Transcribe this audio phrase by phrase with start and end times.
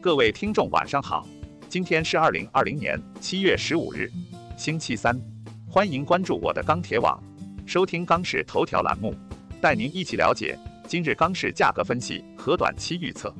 [0.00, 1.26] 各位听众晚上好，
[1.68, 4.08] 今天是二零二零年七月十五日，
[4.56, 5.20] 星期三，
[5.68, 7.20] 欢迎关注我的钢铁网，
[7.66, 9.12] 收听钢市头条栏目，
[9.60, 10.56] 带您一起了解
[10.86, 13.34] 今日钢市价格分析和短期预测。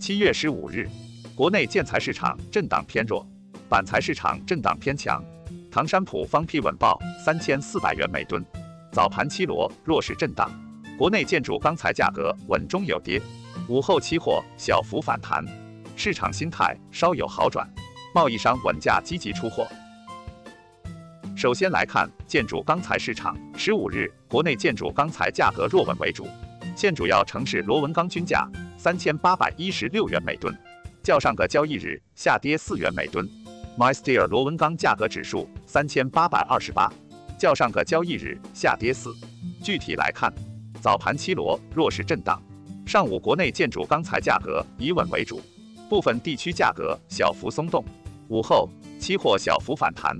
[0.00, 0.88] 七月十五日，
[1.32, 3.24] 国内建材市场震荡偏弱，
[3.68, 5.22] 板材市场震荡偏强，
[5.70, 8.44] 唐山普方坯稳报三千四百元每吨，
[8.90, 10.50] 早盘七螺弱势震荡，
[10.98, 13.22] 国内建筑钢材价格稳中有跌。
[13.68, 15.44] 午后期货小幅反弹，
[15.94, 17.68] 市场心态稍有好转，
[18.14, 19.68] 贸易商稳价积极出货。
[21.36, 26.26] 首先来看建筑钢材市场，十五日国内建筑钢材价格弱稳为主，
[26.74, 28.48] 现主要城市螺纹钢均价
[28.78, 30.56] 三千八百一十六元每吨，
[31.02, 33.28] 较上个交易日下跌四元每吨。
[33.76, 36.90] MySteel 螺纹钢价格指数三千八百二十八，
[37.38, 39.14] 较上个交易日下跌四。
[39.62, 40.32] 具体来看，
[40.80, 42.42] 早盘期螺弱势震荡。
[42.88, 45.42] 上午国内建筑钢材价格以稳为主，
[45.90, 47.84] 部分地区价格小幅松动。
[48.28, 48.66] 午后
[48.98, 50.16] 期货小幅反弹，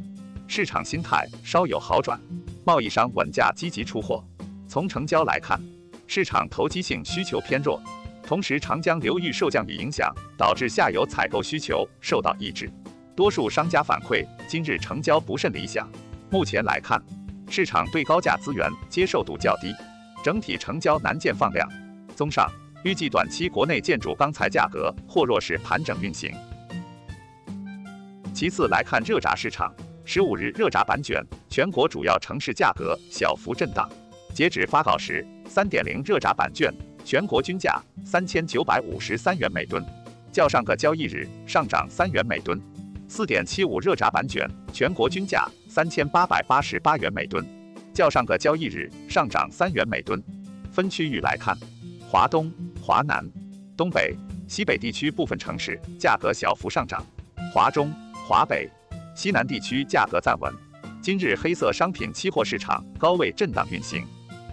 [0.46, 2.20] 市场心态稍有好转，
[2.66, 4.22] 贸易商稳价积极出货。
[4.68, 5.58] 从成交来看，
[6.06, 7.80] 市场投机性需求偏弱，
[8.22, 12.70] 同时长江流域受降雨影响，导致下游采购需求受到抑制。
[13.16, 15.88] 多数商家反馈今日成交不甚理想。
[16.28, 17.02] 目前来看，
[17.48, 19.72] 市场对高价资源接受度较低，
[20.22, 21.66] 整体成交难见放量。
[22.18, 22.50] 综上，
[22.82, 26.32] 预计短期国内建筑钢材价格或弱势盘整运行。
[28.34, 29.72] 其次来看热轧市场，
[30.04, 33.88] 十五日热轧板卷全国主要城市价格小幅震荡。
[34.34, 36.74] 截止发稿时，三点零热轧板卷
[37.04, 39.80] 全国均价三千九百五十三元每吨，
[40.32, 42.60] 较上个交易日上涨三元每吨。
[43.06, 47.46] 四点七五热轧板卷全国均价三千八百八十八元每吨，
[47.94, 50.20] 较上个交易日上涨三元每吨。
[50.72, 51.56] 分区域来看。
[52.10, 53.22] 华东、华南、
[53.76, 57.04] 东北、西北地区部分城市价格小幅上涨，
[57.52, 57.92] 华中、
[58.26, 58.66] 华北、
[59.14, 60.50] 西南地区价格暂稳。
[61.02, 64.06] 今日黑色商品期货市场高位震荡运行，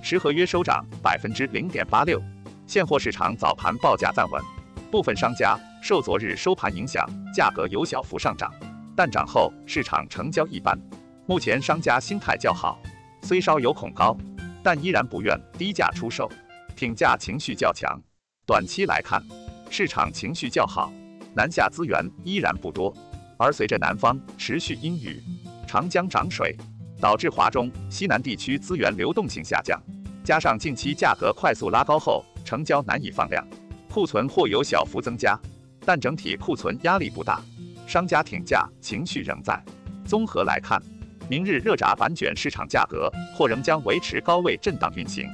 [0.04, 2.22] 十合约收涨百分之零点八六。
[2.68, 4.44] 现货市场早盘报价暂稳，
[4.92, 8.54] 部分商家受昨日收盘影响，价格有小幅上涨，
[8.98, 10.78] 但涨后市场成交一般。
[11.26, 12.82] 目前商家心态较好，
[13.22, 14.14] 虽稍有恐高，
[14.62, 16.30] 但依然不愿低价出售。
[16.76, 17.98] 挺价情绪较强，
[18.46, 19.24] 短期来看，
[19.70, 20.92] 市场情绪较好，
[21.34, 22.94] 南下资源依然不多。
[23.38, 25.24] 而随着南方持续阴雨，
[25.66, 26.54] 长江涨水，
[27.00, 29.82] 导致华中西南地区资源流动性下降，
[30.22, 33.46] 加上近期价格快速拉高后，成交难以放量，
[33.90, 35.40] 库存或有小幅增加，
[35.86, 37.42] 但整体库存压力不大，
[37.88, 39.64] 商家挺价情绪仍在。
[40.06, 40.82] 综合来看，
[41.30, 45.26] 明日热轧板卷市场价格或仍将维持高位震荡运行。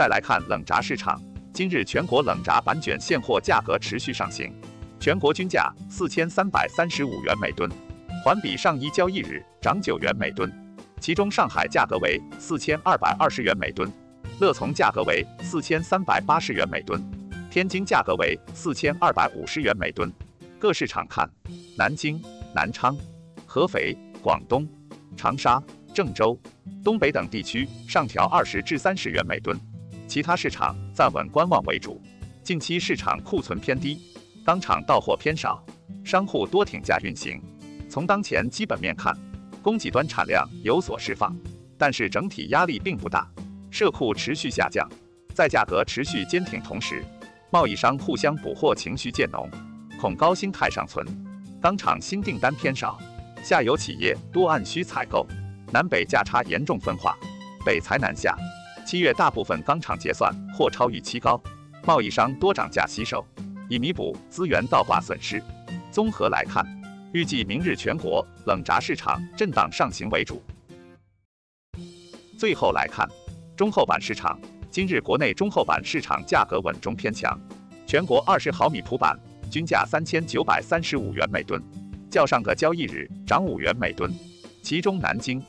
[0.00, 1.20] 再来看冷轧市场，
[1.52, 4.50] 今日全国冷轧板卷现货价格持续上行，
[4.98, 7.70] 全国均价四千三百三十五元每吨，
[8.24, 10.50] 环比上一交易日涨九元每吨。
[11.02, 13.92] 其中上海价格为四千二百二十元每吨，
[14.38, 16.98] 乐从价格为四千三百八十元每吨，
[17.50, 20.10] 天津价格为四千二百五十元每吨。
[20.58, 21.28] 各市场看，
[21.76, 22.18] 南京、
[22.54, 22.96] 南昌、
[23.44, 24.66] 合肥、广东、
[25.14, 25.62] 长沙、
[25.92, 26.40] 郑州、
[26.82, 29.54] 东北等地区上调二十至三十元每吨。
[30.10, 32.02] 其他市场暂稳观望为主，
[32.42, 33.96] 近期市场库存偏低，
[34.44, 35.64] 钢厂到货偏少，
[36.04, 37.40] 商户多挺价运行。
[37.88, 39.16] 从当前基本面看，
[39.62, 41.32] 供给端产量有所释放，
[41.78, 43.30] 但是整体压力并不大，
[43.70, 44.84] 社库持续下降，
[45.32, 47.04] 在价格持续坚挺同时，
[47.52, 49.48] 贸易商互相补货情绪渐浓，
[50.00, 51.06] 恐高心态尚存，
[51.62, 52.98] 钢厂新订单偏少，
[53.44, 55.24] 下游企业多按需采购，
[55.72, 57.16] 南北价差严重分化，
[57.64, 58.36] 北财南下。
[58.90, 61.40] 七月大部分钢厂结算或超预期高，
[61.86, 63.24] 贸易商多涨价吸收，
[63.68, 65.40] 以弥补资源倒挂损失。
[65.92, 66.66] 综合来看，
[67.12, 70.42] 预计明日全国冷轧市场震荡上行为主。
[72.36, 73.08] 最后来看
[73.56, 74.36] 中厚板市场，
[74.72, 77.40] 今日国内中厚板市场价格稳中偏强，
[77.86, 79.16] 全国二十毫米普板
[79.48, 81.62] 均价三千九百三十五元每吨，
[82.10, 84.12] 较上个交易日涨五元每吨，
[84.64, 85.40] 其中南京、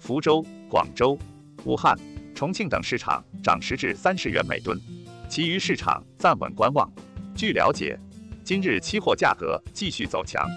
[0.00, 1.16] 福州、广州、
[1.64, 1.96] 武汉。
[2.38, 4.80] 重庆等市场涨十至三十元每吨，
[5.28, 6.88] 其余市场暂稳观望。
[7.34, 7.98] 据了解，
[8.44, 10.48] 今日期货价格继续走强，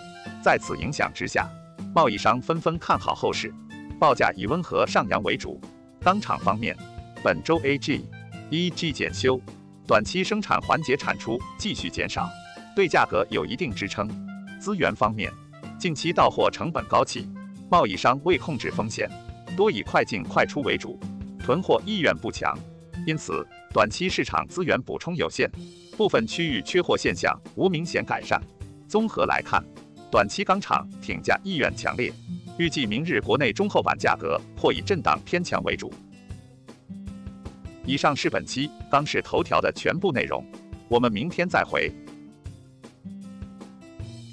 [0.43, 1.49] 在此影响之下，
[1.91, 3.51] 贸易商纷纷看好后市，
[3.99, 5.59] 报价以温和上扬为主。
[6.01, 6.77] 钢厂方面，
[7.23, 8.03] 本周 AG、
[8.51, 9.41] EG 检修，
[9.87, 12.29] 短期生产环节产出继续减少，
[12.75, 14.07] 对价格有一定支撑。
[14.59, 15.33] 资源方面，
[15.79, 17.27] 近期到货成本高企，
[17.71, 19.09] 贸易商为控制风险，
[19.57, 20.99] 多以快进快出为主。
[21.51, 22.57] 囤货意愿不强，
[23.06, 25.51] 因此短期市场资源补充有限，
[25.98, 28.42] 部分区域缺货现象无明显改善。
[28.88, 29.62] 综合来看，
[30.09, 32.09] 短期钢厂挺价意愿强烈，
[32.57, 35.92] 预计明日国内中厚板价格或以震荡偏强为主。
[37.86, 40.42] 以上是本期钢市头条的全部内容，
[40.88, 41.92] 我们明天再会。